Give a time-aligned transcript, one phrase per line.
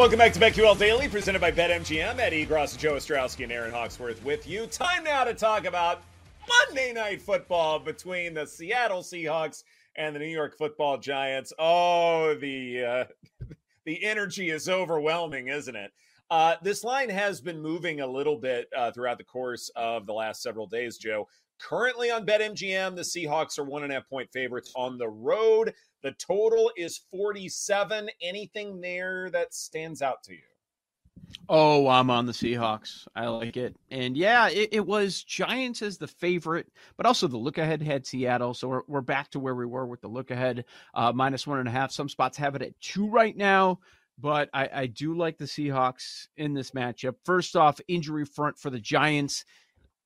[0.00, 2.18] Welcome back to BetQL Daily, presented by BetMGM.
[2.18, 4.66] Ed Egros, Joe Ostrowski, and Erin Hawksworth with you.
[4.66, 6.00] Time now to talk about
[6.48, 9.62] Monday Night Football between the Seattle Seahawks
[9.96, 11.52] and the New York Football Giants.
[11.58, 13.04] Oh, the uh,
[13.84, 15.92] the energy is overwhelming, isn't it?
[16.30, 20.14] Uh, this line has been moving a little bit uh, throughout the course of the
[20.14, 21.28] last several days, Joe.
[21.60, 25.74] Currently on BetMGM, the Seahawks are one and a half point favorites on the road.
[26.02, 28.08] The total is 47.
[28.22, 30.38] Anything there that stands out to you?
[31.48, 33.06] Oh, I'm on the Seahawks.
[33.14, 33.76] I like it.
[33.90, 36.66] And yeah, it, it was Giants as the favorite,
[36.96, 38.54] but also the look ahead had Seattle.
[38.54, 41.58] So we're, we're back to where we were with the look ahead, uh, minus one
[41.58, 41.92] and a half.
[41.92, 43.80] Some spots have it at two right now,
[44.18, 47.16] but I, I do like the Seahawks in this matchup.
[47.24, 49.44] First off, injury front for the Giants.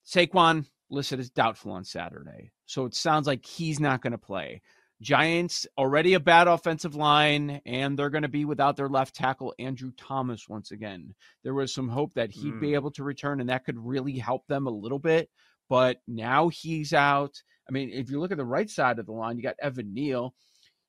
[0.07, 2.53] Saquon listed as doubtful on Saturday.
[2.67, 4.63] So it sounds like he's not going to play.
[5.01, 9.55] Giants already a bad offensive line, and they're going to be without their left tackle,
[9.59, 11.15] Andrew Thomas, once again.
[11.43, 12.61] There was some hope that he'd mm.
[12.61, 15.29] be able to return, and that could really help them a little bit.
[15.69, 17.43] But now he's out.
[17.69, 19.93] I mean, if you look at the right side of the line, you got Evan
[19.93, 20.35] Neal.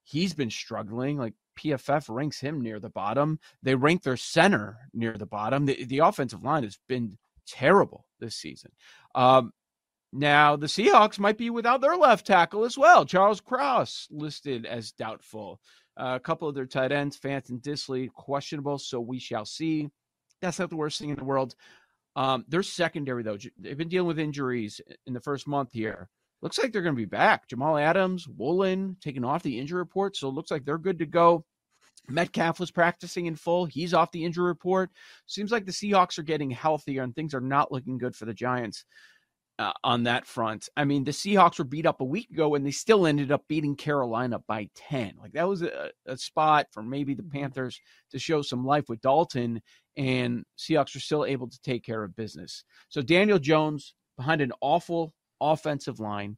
[0.04, 1.18] He's been struggling.
[1.18, 3.40] Like PFF ranks him near the bottom.
[3.64, 5.66] They rank their center near the bottom.
[5.66, 7.18] The, the offensive line has been
[7.48, 8.72] terrible this season.
[9.16, 9.52] Um,
[10.18, 13.06] now, the Seahawks might be without their left tackle as well.
[13.06, 15.60] Charles Cross listed as doubtful.
[15.98, 19.90] Uh, a couple of their tight ends, Fant and Dissly, questionable, so we shall see.
[20.42, 21.56] That's not the worst thing in the world.
[22.16, 26.08] Um, their secondary, though, they've been dealing with injuries in the first month here.
[26.42, 27.50] Looks like they're going to be back.
[27.50, 31.06] Jamal Adams, Woolen taking off the injury report, so it looks like they're good to
[31.06, 31.44] go.
[32.08, 33.66] Metcalf was practicing in full.
[33.66, 34.92] He's off the injury report.
[35.26, 38.34] Seems like the Seahawks are getting healthier and things are not looking good for the
[38.34, 38.86] Giants
[39.58, 40.68] uh, on that front.
[40.76, 43.48] I mean, the Seahawks were beat up a week ago and they still ended up
[43.48, 45.14] beating Carolina by 10.
[45.22, 47.40] Like that was a, a spot for maybe the mm-hmm.
[47.40, 47.80] Panthers
[48.12, 49.62] to show some life with Dalton,
[49.98, 52.64] and Seahawks are still able to take care of business.
[52.90, 56.38] So Daniel Jones behind an awful offensive line.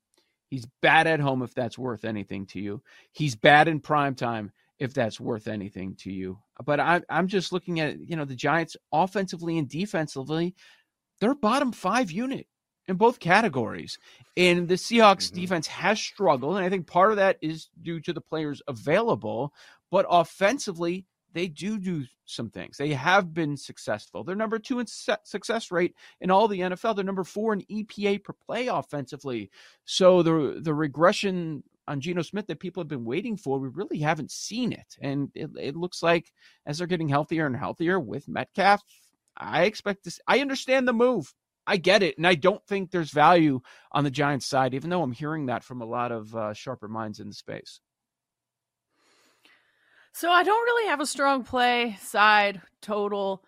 [0.49, 2.81] He's bad at home if that's worth anything to you.
[3.11, 6.37] He's bad in prime time if that's worth anything to you.
[6.63, 10.55] But I, I'm just looking at you know the Giants offensively and defensively.
[11.19, 12.45] They're bottom five unit
[12.87, 13.97] in both categories.
[14.35, 15.41] And the Seahawks mm-hmm.
[15.41, 16.57] defense has struggled.
[16.57, 19.53] And I think part of that is due to the players available.
[19.91, 22.77] But offensively, they do do some things.
[22.77, 24.23] They have been successful.
[24.23, 26.95] They're number two in success rate in all the NFL.
[26.95, 29.49] They're number four in EPA per play offensively.
[29.85, 33.99] So the the regression on Geno Smith that people have been waiting for, we really
[33.99, 34.97] haven't seen it.
[35.01, 36.33] And it, it looks like
[36.65, 38.83] as they're getting healthier and healthier with Metcalf,
[39.37, 40.19] I expect this.
[40.27, 41.33] I understand the move.
[41.67, 43.59] I get it, and I don't think there's value
[43.91, 46.87] on the Giants side, even though I'm hearing that from a lot of uh, sharper
[46.87, 47.81] minds in the space.
[50.13, 53.43] So I don't really have a strong play side total.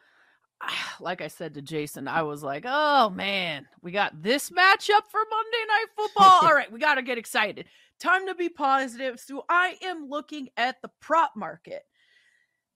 [1.01, 5.21] Like I said to Jason, I was like, oh man, we got this matchup for
[5.31, 6.39] Monday Night Football.
[6.43, 7.67] All right, we got to get excited.
[8.01, 9.17] Time to be positive.
[9.17, 11.83] So I am looking at the prop market.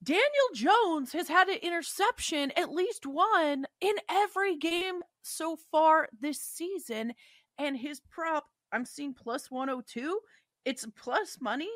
[0.04, 0.24] Daniel
[0.54, 7.14] Jones has had an interception, at least one, in every game so far this season.
[7.58, 10.20] And his prop, I'm seeing plus 102.
[10.66, 11.70] It's plus money.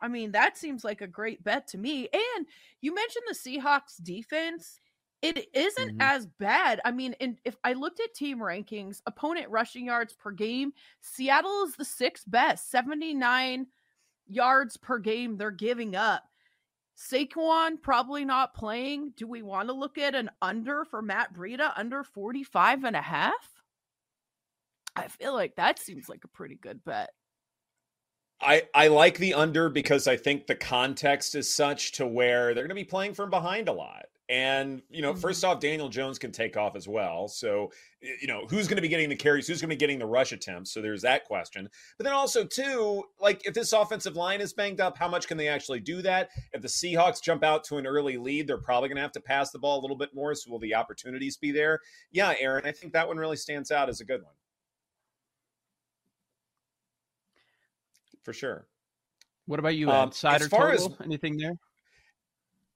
[0.00, 2.08] I mean, that seems like a great bet to me.
[2.12, 2.46] And
[2.80, 4.80] you mentioned the Seahawks defense.
[5.20, 6.00] It isn't mm-hmm.
[6.00, 6.80] as bad.
[6.84, 11.64] I mean, in, if I looked at team rankings, opponent rushing yards per game, Seattle
[11.64, 13.66] is the sixth best, 79
[14.28, 16.24] yards per game they're giving up.
[16.98, 19.12] Saquon probably not playing.
[19.16, 23.02] Do we want to look at an under for Matt Breida under 45 and a
[23.02, 23.62] half?
[24.96, 27.10] I feel like that seems like a pretty good bet.
[28.40, 32.64] I, I like the under because I think the context is such to where they're
[32.64, 34.06] going to be playing from behind a lot.
[34.30, 35.20] And, you know, mm-hmm.
[35.20, 37.28] first off, Daniel Jones can take off as well.
[37.28, 37.72] So,
[38.02, 39.46] you know, who's going to be getting the carries?
[39.46, 40.70] Who's going to be getting the rush attempts?
[40.70, 41.66] So there's that question.
[41.96, 45.38] But then also, too, like if this offensive line is banged up, how much can
[45.38, 46.28] they actually do that?
[46.52, 49.20] If the Seahawks jump out to an early lead, they're probably going to have to
[49.20, 50.34] pass the ball a little bit more.
[50.34, 51.80] So will the opportunities be there?
[52.12, 54.34] Yeah, Erin, I think that one really stands out as a good one.
[58.24, 58.66] For sure.
[59.46, 60.68] What about you, um, Side or total?
[60.68, 61.54] As, Anything there?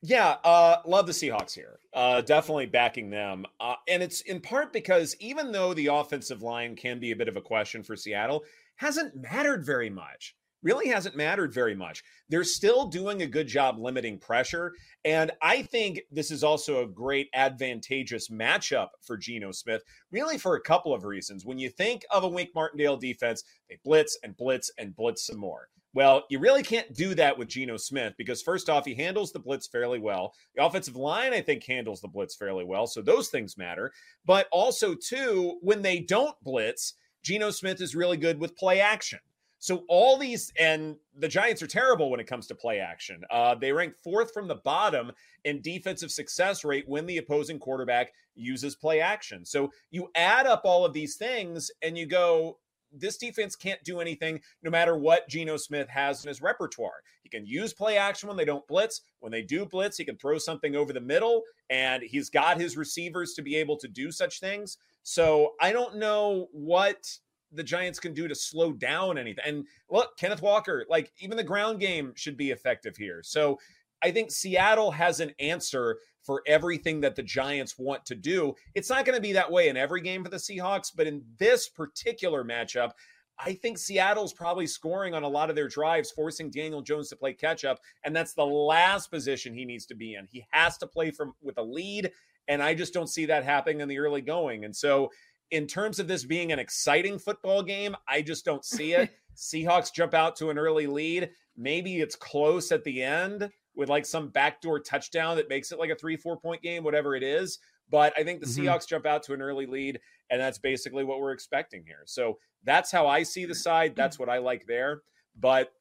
[0.04, 1.78] Yeah, uh, love the Seahawks here.
[1.94, 3.46] Uh, definitely backing them.
[3.60, 7.28] Uh, and it's in part because even though the offensive line can be a bit
[7.28, 8.42] of a question for Seattle,
[8.76, 10.34] hasn't mattered very much.
[10.60, 12.02] Really hasn't mattered very much.
[12.28, 14.72] They're still doing a good job limiting pressure.
[15.04, 20.56] And I think this is also a great advantageous matchup for Geno Smith, really for
[20.56, 21.44] a couple of reasons.
[21.44, 25.38] When you think of a Wink Martindale defense, they blitz and blitz and blitz some
[25.38, 25.68] more.
[25.94, 29.38] Well, you really can't do that with Geno Smith because, first off, he handles the
[29.38, 30.34] blitz fairly well.
[30.56, 32.86] The offensive line, I think, handles the blitz fairly well.
[32.86, 33.92] So those things matter.
[34.24, 39.20] But also, too, when they don't blitz, Geno Smith is really good with play action.
[39.58, 43.22] So all these, and the Giants are terrible when it comes to play action.
[43.30, 45.12] Uh, they rank fourth from the bottom
[45.44, 49.44] in defensive success rate when the opposing quarterback uses play action.
[49.44, 52.58] So you add up all of these things and you go,
[52.92, 57.02] this defense can't do anything no matter what Geno Smith has in his repertoire.
[57.22, 59.02] He can use play action when they don't blitz.
[59.20, 62.76] When they do blitz, he can throw something over the middle, and he's got his
[62.76, 64.78] receivers to be able to do such things.
[65.02, 67.08] So I don't know what
[67.52, 69.44] the Giants can do to slow down anything.
[69.46, 73.20] And look, Kenneth Walker, like even the ground game should be effective here.
[73.22, 73.58] So
[74.02, 78.54] I think Seattle has an answer for everything that the Giants want to do.
[78.74, 81.22] It's not going to be that way in every game for the Seahawks, but in
[81.38, 82.92] this particular matchup,
[83.38, 87.16] I think Seattle's probably scoring on a lot of their drives, forcing Daniel Jones to
[87.16, 90.28] play catch up, and that's the last position he needs to be in.
[90.30, 92.12] He has to play from with a lead,
[92.46, 94.64] and I just don't see that happening in the early going.
[94.64, 95.10] And so,
[95.50, 99.10] in terms of this being an exciting football game, I just don't see it.
[99.36, 101.30] Seahawks jump out to an early lead.
[101.56, 105.90] Maybe it's close at the end with like some backdoor touchdown that makes it like
[105.90, 107.58] a three, four point game, whatever it is.
[107.90, 108.66] But I think the mm-hmm.
[108.66, 112.02] Seahawks jump out to an early lead, and that's basically what we're expecting here.
[112.06, 113.94] So that's how I see the side.
[113.96, 115.02] That's what I like there.
[115.38, 115.72] But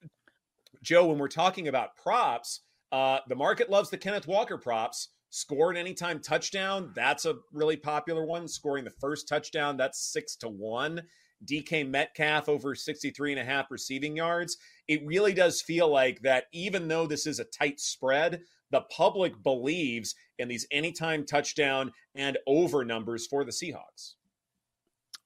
[0.82, 2.62] Joe, when we're talking about props,
[2.92, 5.10] uh, the market loves the Kenneth Walker props.
[5.30, 6.92] Score an anytime touchdown.
[6.94, 8.48] That's a really popular one.
[8.50, 11.04] Scoring the first touchdown, that's six to one.
[11.46, 14.58] DK Metcalf over 63 and a half receiving yards.
[14.88, 19.42] It really does feel like that, even though this is a tight spread, the public
[19.44, 24.14] believes in these anytime touchdown and over numbers for the Seahawks.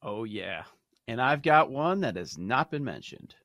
[0.01, 0.63] Oh, yeah.
[1.07, 3.35] And I've got one that has not been mentioned.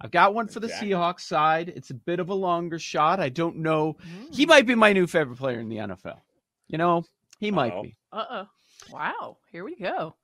[0.00, 1.72] I've got one for the Seahawks side.
[1.74, 3.20] It's a bit of a longer shot.
[3.20, 3.96] I don't know.
[4.04, 4.34] Mm.
[4.34, 6.18] He might be my new favorite player in the NFL.
[6.66, 7.04] You know,
[7.38, 7.54] he Uh-oh.
[7.54, 7.96] might be.
[8.12, 8.46] Uh oh.
[8.90, 9.36] Wow.
[9.52, 10.16] Here we go.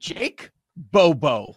[0.00, 1.56] Jake Bobo.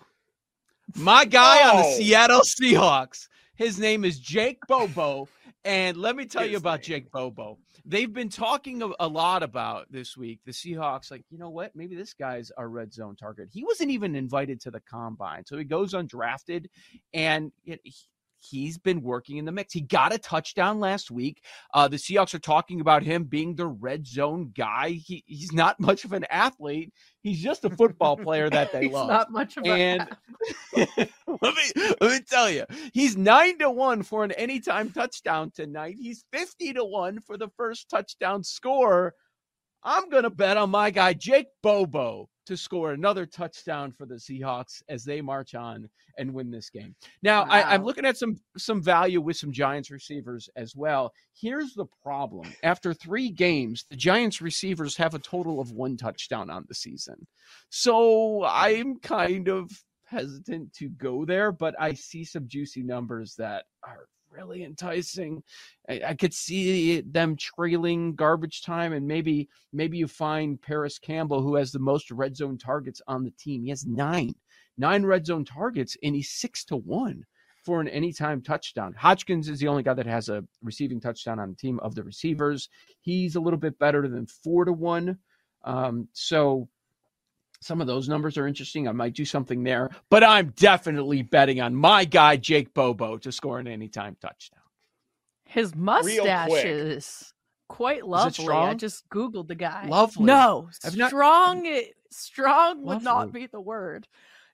[0.97, 1.69] My guy oh.
[1.69, 1.97] on the oh.
[1.97, 3.27] Seattle Seahawks.
[3.55, 5.29] His name is Jake Bobo.
[5.65, 6.83] And let me tell His you about name.
[6.83, 7.57] Jake Bobo.
[7.85, 10.39] They've been talking a, lot about this week.
[10.45, 11.75] The Seahawks, like, you know what?
[11.75, 13.49] Maybe this guy's our red zone target.
[13.51, 15.45] He wasn't even invited to the combine.
[15.45, 16.67] So he goes undrafted
[17.13, 17.79] and it,
[18.43, 19.73] he's been working in the mix.
[19.73, 21.43] He got a touchdown last week.
[21.73, 24.89] Uh, the Seahawks are talking about him being the red zone guy.
[24.89, 26.93] He, he's not much of an athlete.
[27.21, 29.07] He's just a football player that they he's love.
[29.07, 30.07] Not much of and
[30.75, 35.95] let me let me tell you, he's nine to one for an anytime touchdown tonight.
[35.97, 39.13] He's fifty to one for the first touchdown score.
[39.83, 44.81] I'm gonna bet on my guy Jake Bobo to score another touchdown for the Seahawks
[44.89, 46.95] as they march on and win this game.
[47.21, 51.13] Now, I, I'm looking at some some value with some Giants receivers as well.
[51.33, 56.49] Here's the problem: after three games, the Giants receivers have a total of one touchdown
[56.49, 57.27] on the season.
[57.69, 59.71] So I'm kind of
[60.05, 65.43] hesitant to go there, but I see some juicy numbers that are really enticing.
[65.89, 71.41] I, I could see them trailing garbage time, and maybe maybe you find Parris Campbell,
[71.41, 73.63] who has the most red zone targets on the team.
[73.63, 74.33] He has nine,
[74.77, 77.25] nine red zone targets, and he's six to one
[77.63, 78.93] for an anytime touchdown.
[78.99, 82.03] Hodgins is the only guy that has a receiving touchdown on the team of the
[82.03, 82.69] receivers.
[83.01, 85.17] He's a little bit better than four to one.
[85.63, 86.67] Um, so
[87.63, 88.87] some of those numbers are interesting.
[88.87, 93.31] I might do something there, but I'm definitely betting on my guy Jake Bobo to
[93.31, 94.59] score an anytime touchdown.
[95.45, 97.33] His mustache is
[97.69, 98.43] quite lovely.
[98.43, 98.77] I strong?
[98.77, 99.87] just googled the guy.
[99.87, 100.25] Lovely.
[100.25, 101.65] No, I've not- strong.
[101.65, 104.07] it- strong would not be the word.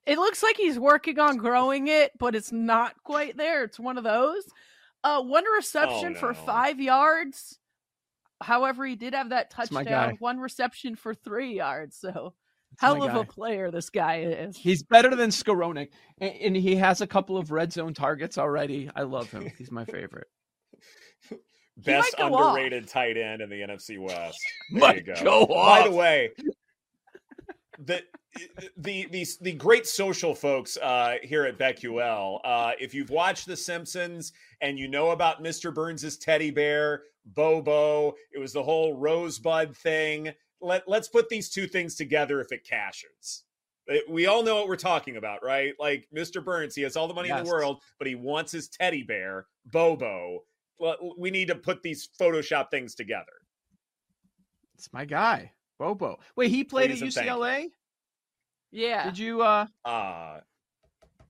[0.06, 3.63] It looks like he's working on growing it, but it's not quite there.
[3.63, 4.44] It's one of those.
[5.04, 6.39] Uh, one reception for no.
[6.46, 7.60] five yards.
[8.42, 10.16] However, he did have that touchdown.
[10.20, 11.98] One reception for three yards.
[11.98, 12.36] So That's
[12.77, 14.57] hell my of a player this guy is.
[14.57, 18.89] He's better than Skoronik, and, and he has a couple of red zone targets already.
[18.95, 19.51] I love him.
[19.57, 20.27] He's my favorite.
[21.77, 22.57] Best might go off.
[22.57, 24.39] underrated tight end in the NFC West.
[24.71, 25.23] There Might you go.
[25.23, 26.31] go By the way,
[27.79, 28.03] the
[28.77, 32.39] the the the great social folks uh, here at BetQL.
[32.43, 35.73] Uh, if you've watched The Simpsons and you know about Mr.
[35.73, 40.31] Burns's teddy bear, Bobo, it was the whole rosebud thing.
[40.62, 43.44] Let let's put these two things together if it cashes.
[44.08, 45.74] We all know what we're talking about, right?
[45.80, 46.44] Like Mr.
[46.44, 49.48] Burns, he has all the money in the world, but he wants his teddy bear,
[49.66, 50.44] Bobo.
[51.18, 53.25] We need to put these Photoshop things together.
[54.75, 56.20] It's my guy, Bobo.
[56.36, 57.34] Wait, he played Please at and thank you.
[57.34, 57.66] UCLA.
[58.72, 59.06] Yeah.
[59.06, 60.39] Did you uh Uh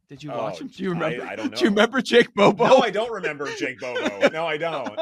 [0.10, 0.68] did you watch Oh, him?
[0.68, 1.26] Do you remember?
[1.26, 1.58] I don't know.
[1.58, 2.66] Do you remember Jake Bobo?
[2.68, 4.28] no, I don't remember Jake Bobo.
[4.30, 5.00] No, I don't.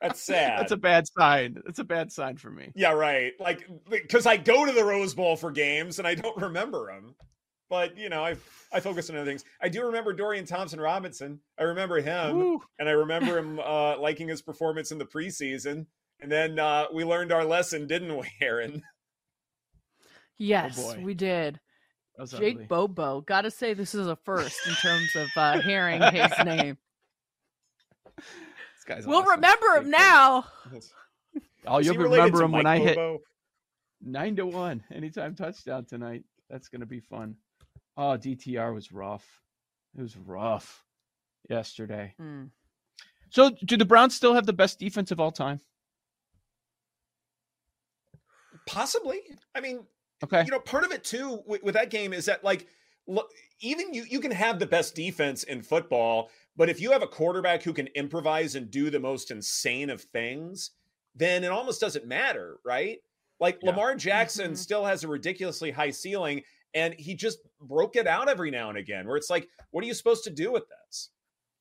[0.00, 0.60] That's sad.
[0.60, 1.58] That's a bad sign.
[1.64, 2.70] That's a bad sign for me.
[2.74, 3.32] yeah, right.
[3.40, 7.14] Like because I go to the Rose Bowl for games and I don't remember him.
[7.68, 8.36] But you know, I
[8.72, 9.44] I focus on other things.
[9.60, 11.40] I do remember Dorian Thompson Robinson.
[11.58, 12.62] I remember him, Woo.
[12.78, 15.86] and I remember him uh, liking his performance in the preseason.
[16.20, 18.82] And then uh, we learned our lesson, didn't we, Erin?
[20.38, 21.02] Yes, boy.
[21.04, 21.58] we did.
[22.16, 22.66] That was Jake ugly.
[22.66, 23.20] Bobo.
[23.20, 26.78] Gotta say, this is a first in terms of uh, hearing his name.
[28.16, 29.32] This guy's We'll awesome.
[29.32, 29.98] remember him Jake Bobo.
[29.98, 30.44] now.
[31.66, 32.98] Oh, Is you'll remember to him when Mike I hit
[34.02, 36.24] nine to one anytime touchdown tonight.
[36.48, 37.36] That's gonna be fun.
[37.96, 39.26] Oh, DTR was rough.
[39.98, 40.84] It was rough
[41.50, 42.14] yesterday.
[42.18, 42.44] Hmm.
[43.30, 45.60] So, do the Browns still have the best defense of all time?
[48.66, 49.20] Possibly.
[49.54, 49.84] I mean,
[50.22, 50.46] Okay.
[50.46, 52.66] you know, part of it too with, with that game is that like
[53.06, 53.30] look,
[53.60, 57.06] even you you can have the best defense in football, but if you have a
[57.08, 60.70] quarterback who can improvise and do the most insane of things,
[61.14, 62.98] then it almost doesn't matter, right?
[63.40, 63.70] Like Yeah.
[63.70, 64.56] Lamar Jackson Mhm.
[64.56, 66.42] still has a ridiculously high ceiling
[66.74, 69.86] and he just broke it out every now and again where it's like what are
[69.86, 70.76] you supposed to do with this?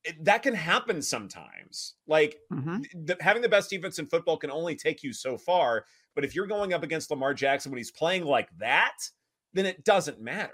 [0.05, 1.95] It, that can happen sometimes.
[2.07, 2.85] Like Mhm.
[3.07, 5.85] the, having the best defense in football can only take you so far.
[6.13, 8.97] But if you're going up against Lamar Jackson when he's playing like that,
[9.53, 10.53] then it doesn't matter.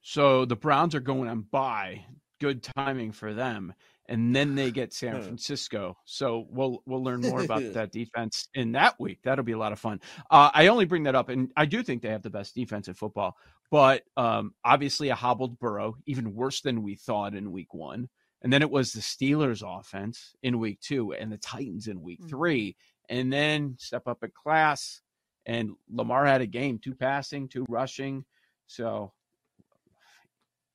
[0.00, 2.04] So the Browns are going on bye.
[2.40, 3.74] Good timing for them.
[4.06, 5.96] And then they get San Francisco.
[6.04, 9.20] So we'll we'll learn more about that defense in that week.
[9.24, 10.00] That'll be a lot of fun.
[10.30, 12.88] Uh, I only bring that up, and I do think they have the best defense
[12.88, 13.36] in football.
[13.70, 18.08] But um, obviously, a hobbled Burrow, even worse than we thought in Week One.
[18.42, 22.20] And then it was the Steelers' offense in Week Two, and the Titans in Week
[22.20, 22.28] Mhm.
[22.28, 22.76] Three.
[23.08, 25.00] And then step up in class,
[25.46, 28.26] and Lamar had a game: two passing, two rushing.
[28.66, 29.12] So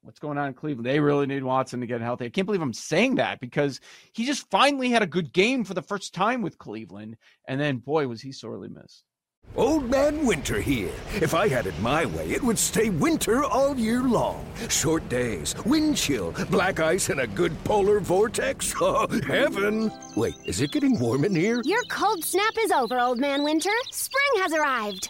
[0.02, 0.86] what's going on in Cleveland?
[0.86, 2.26] They really need Watson to get healthy.
[2.26, 3.80] I can't believe I'm saying that because
[4.14, 7.18] he just finally had a good game for the first time with Cleveland.
[7.48, 9.04] And then, boy, was he sorely missed.
[9.56, 10.92] Old Man Winter here.
[11.16, 14.46] If I had it my way, it would stay winter all year long.
[14.70, 18.74] Short days, wind chill, black ice, and a good polar vortex.
[18.82, 19.92] Oh, heaven!
[20.16, 21.62] Wait, is it getting warm in here?
[21.66, 23.72] Your cold snap is over, Old Man Winter.
[23.92, 25.10] Spring has arrived.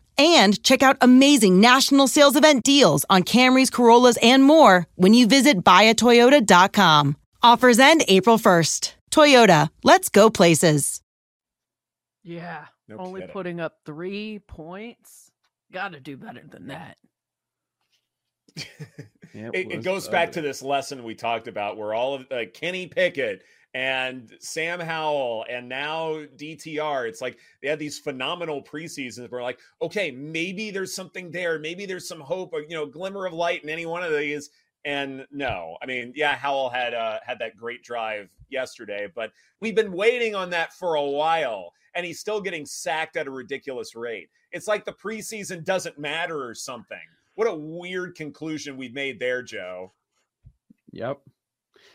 [0.17, 5.27] and check out amazing national sales event deals on Camrys, Corollas, and more when you
[5.27, 7.17] visit buyatoyota.com.
[7.43, 8.93] Offers end April 1st.
[9.11, 11.01] Toyota, let's go places.
[12.23, 12.65] Yeah.
[12.87, 13.33] No Only kidding.
[13.33, 15.31] putting up three points.
[15.71, 16.97] Got to do better than that.
[19.33, 22.25] Yeah, it, it was goes back to this lesson we talked about where all of
[22.31, 28.61] uh, Kenny Pickett and Sam Howell and now DTR, it's like they had these phenomenal
[28.61, 29.31] preseasons.
[29.31, 31.57] We're like, okay, maybe there's something there.
[31.57, 34.49] Maybe there's some hope, or, you know, glimmer of light in any one of these.
[34.83, 39.75] And no, I mean, yeah, Howell had uh, had that great drive yesterday, but we've
[39.75, 43.95] been waiting on that for a while, and he's still getting sacked at a ridiculous
[43.95, 44.29] rate.
[44.51, 46.97] It's like the preseason doesn't matter or something.
[47.35, 49.93] What a weird conclusion we've made there, Joe.
[50.91, 51.21] Yep.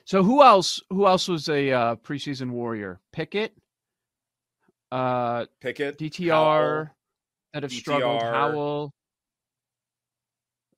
[0.06, 0.80] So who else?
[0.90, 3.00] Who else was a uh, preseason warrior?
[3.12, 3.52] Pickett,
[4.92, 6.90] uh, Pickett, DTR Howell.
[7.52, 8.22] that have struggled.
[8.22, 8.32] DTR.
[8.32, 8.94] Howell.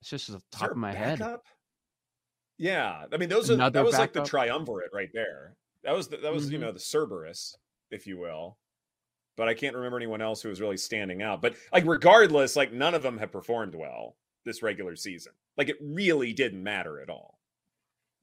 [0.00, 1.20] It's just the top of my head.
[2.56, 5.54] Yeah, I mean, those are that was like the triumvirate right there.
[5.84, 6.62] That was the, that was you Mhm.
[6.62, 7.56] know the Cerberus,
[7.90, 8.56] if you will.
[9.36, 11.40] But I can't remember anyone else who was really standing out.
[11.42, 15.32] But like, regardless, like none of them have performed well this regular season.
[15.56, 17.37] Like, it really didn't matter at all.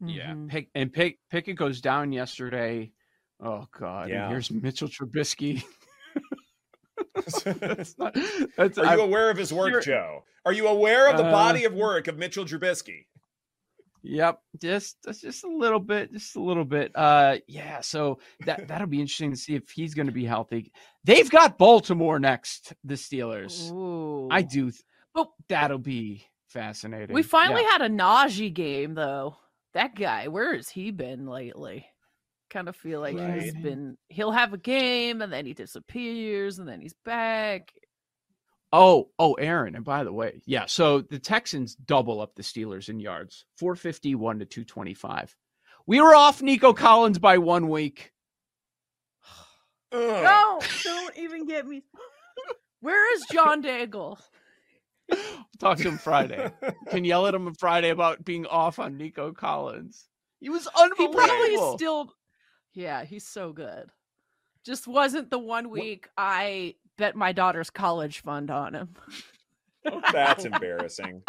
[0.01, 0.49] Yeah, Mhm.
[0.49, 2.91] Pick and Pick Pickett goes down yesterday.
[3.43, 4.09] Oh God!
[4.09, 4.23] Yeah.
[4.23, 5.63] And here's Mitchell Trubisky.
[7.15, 8.15] that's not.
[8.57, 10.23] That's Are I- you aware of his work, Joe?
[10.45, 13.05] Are you aware of the Uh, body of work of Mitchell Trubisky?
[14.03, 16.91] Yep, just that's just a little bit, just a little bit.
[16.93, 17.81] Uh, yeah.
[17.81, 20.71] So that that'll be interesting to see if he's going to be healthy.
[21.03, 22.73] They've got Baltimore next.
[22.83, 23.71] The Steelers.
[23.71, 24.27] Ooh.
[24.31, 24.69] I do.
[24.69, 27.15] th- But That'll be fascinating.
[27.15, 27.71] we finally Yeah.
[27.71, 29.37] had a Najee game, though.
[29.75, 31.85] That guy, where has he been lately?
[32.49, 33.97] Kind of feel like he's been.
[34.07, 37.73] He'll have a game and then he disappears and then he's back.
[38.71, 39.75] Oh, oh, Erin.
[39.75, 40.65] And by the way, yeah.
[40.67, 44.93] So the Texans double up the Steelers in yards, four fifty one to two twenty
[44.93, 45.35] five.
[45.85, 48.13] We were off Nico Collins by one week.
[49.91, 50.23] Ugh.
[50.23, 51.83] No, don't even get me.
[52.79, 54.19] Where is John Daigle?
[55.59, 56.51] Talk to him Friday.
[56.89, 60.07] Can yell at him on Friday about being off on Nico Collins.
[60.39, 61.19] He was unbelievable.
[61.19, 61.57] He unbelievable.
[61.61, 62.13] probably still.
[62.73, 63.89] Yeah, he's so good.
[64.65, 68.89] Just wasn't the one week I bet my daughter's college fund on him.
[69.85, 71.21] Oh, that's embarrassing.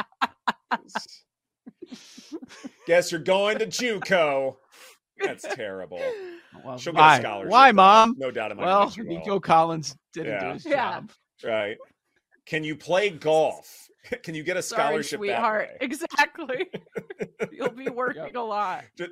[2.87, 4.57] Guess you're going to JUCO.
[5.23, 6.01] That's terrible.
[6.65, 7.17] Well, She'll get why?
[7.17, 7.51] a scholarship.
[7.53, 7.77] Why, though.
[7.77, 8.15] mom?
[8.19, 9.09] No doubt in my Well, mind she will.
[9.09, 10.41] Nico Collins didn't Yeah.
[10.49, 10.93] do his Yeah.
[10.95, 11.11] job.
[11.45, 11.77] Right.
[12.47, 13.89] Can you play golf?
[14.23, 15.19] Can you get a scholarship?
[15.21, 15.69] Sorry, scholarship sweetheart.
[15.73, 16.69] that way?
[17.41, 17.51] Exactly.
[17.53, 18.85] You'll be working a lot.
[18.97, 19.09] Ju-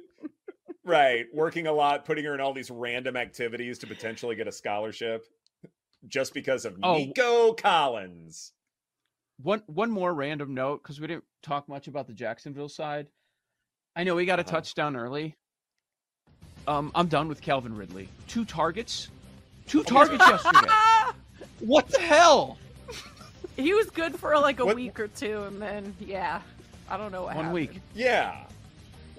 [0.85, 1.27] right.
[1.35, 5.25] Working a lot, putting her in all these random activities to potentially get a scholarship
[6.07, 6.97] just because of Oh.
[6.97, 8.53] Nico Collins.
[9.43, 13.09] One one more random note because we didn't talk much about the Jacksonville side.
[13.97, 14.51] I know he got a Uh-huh.
[14.53, 15.35] touchdown early.
[16.69, 18.09] Um, I'm done with Calvin Ridley.
[18.29, 19.09] Two targets,
[19.67, 20.69] Two targets yesterday.
[21.59, 22.59] What the hell?
[23.57, 26.41] He was good for like a What- week or two, and then yeah,
[26.89, 27.55] I don't know what One happened.
[27.55, 27.81] week.
[27.95, 28.45] Yeah.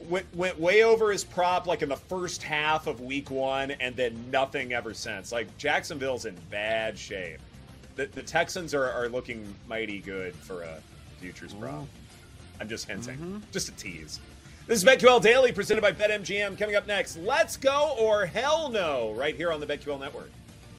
[0.09, 3.95] Went, went way over his prop like in the first half of week one and
[3.95, 5.31] then nothing ever since.
[5.31, 7.39] Like Jacksonville's in bad shape.
[7.95, 10.77] The, the Texans are, are looking mighty good for a
[11.19, 11.87] futures prop.
[12.59, 13.17] I'm just hinting.
[13.17, 13.41] Mhm.
[13.51, 14.19] Just a tease.
[14.67, 16.57] This is BetQL Daily presented by BetMGM.
[16.59, 20.29] Coming up next, let's go or hell no, right here on the BetQL Network.